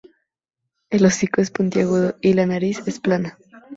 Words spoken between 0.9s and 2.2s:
hocico es puntiagudo,